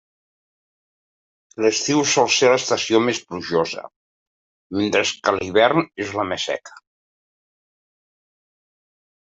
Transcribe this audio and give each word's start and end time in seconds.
L’estiu 1.65 2.01
sol 2.13 2.31
ser 2.37 2.49
l’estació 2.53 3.03
més 3.09 3.21
plujosa, 3.27 3.85
mentre 4.79 5.05
que 5.29 5.37
l’hivern 5.37 5.87
és 6.07 6.19
la 6.23 6.29
més 6.33 6.51
seca. 6.53 6.85